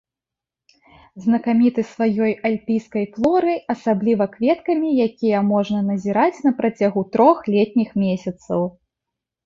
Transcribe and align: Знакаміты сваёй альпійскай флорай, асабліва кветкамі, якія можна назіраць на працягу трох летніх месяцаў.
Знакаміты 1.25 1.81
сваёй 1.91 2.31
альпійскай 2.51 3.05
флорай, 3.19 3.59
асабліва 3.75 4.29
кветкамі, 4.35 4.89
якія 5.07 5.45
можна 5.53 5.79
назіраць 5.93 6.37
на 6.51 6.59
працягу 6.59 7.01
трох 7.17 7.37
летніх 7.55 7.89
месяцаў. 8.05 8.71